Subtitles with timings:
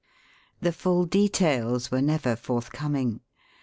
[0.63, 3.19] The full details were never forthcoming.